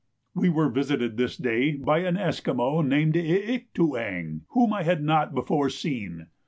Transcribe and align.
We 0.33 0.49
were 0.49 0.67
visited 0.67 1.15
this 1.17 1.37
day 1.37 1.73
by 1.73 1.99
an 1.99 2.17
Esquimaux 2.17 2.81
named 2.81 3.15
I 3.15 3.19
ik 3.19 3.71
tu 3.75 3.95
ang, 3.95 4.45
whom 4.49 4.73
I 4.73 4.81
had 4.81 5.03
not 5.03 5.35
before 5.35 5.69
seen. 5.69 6.25